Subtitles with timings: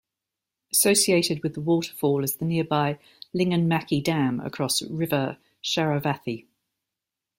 [0.71, 2.97] Associated with the waterfall is the nearby
[3.35, 6.47] Linganmakki Dam across river Sharavathi.